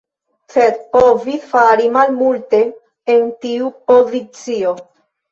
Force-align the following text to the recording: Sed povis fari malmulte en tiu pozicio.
Sed 0.51 0.77
povis 0.93 1.43
fari 1.49 1.83
malmulte 1.97 2.61
en 3.15 3.21
tiu 3.43 3.69
pozicio. 3.91 4.73